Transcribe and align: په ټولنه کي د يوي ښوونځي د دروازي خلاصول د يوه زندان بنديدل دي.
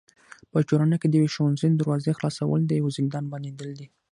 په 0.51 0.59
ټولنه 0.69 0.95
کي 1.01 1.07
د 1.09 1.13
يوي 1.19 1.29
ښوونځي 1.35 1.67
د 1.69 1.75
دروازي 1.81 2.11
خلاصول 2.17 2.59
د 2.65 2.71
يوه 2.79 2.91
زندان 2.97 3.23
بنديدل 3.31 3.69
دي. 3.79 3.87